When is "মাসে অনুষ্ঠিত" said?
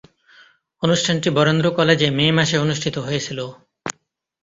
2.37-2.95